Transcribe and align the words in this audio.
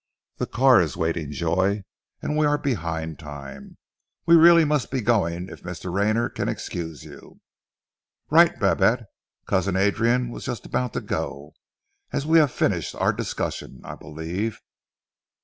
"The 0.37 0.47
car 0.47 0.81
is 0.81 0.97
waiting, 0.97 1.31
Joy, 1.31 1.83
and 2.23 2.35
we 2.35 2.47
are 2.47 2.57
behind 2.57 3.19
time. 3.19 3.77
We 4.25 4.35
really 4.35 4.65
must 4.65 4.89
be 4.89 4.99
going 4.99 5.47
if 5.47 5.61
Mr. 5.61 5.93
Rayner 5.93 6.27
can 6.27 6.49
excuse 6.49 7.05
you." 7.05 7.39
"Right, 8.31 8.59
Babette. 8.59 9.05
Cousin 9.45 9.75
Adrian 9.75 10.31
was 10.31 10.43
just 10.43 10.65
about 10.65 10.93
to 10.93 11.01
go, 11.01 11.53
as 12.11 12.25
we 12.25 12.39
have 12.39 12.51
finished 12.51 12.95
our 12.95 13.13
discussion, 13.13 13.79
I 13.83 13.93
believe." 13.93 14.59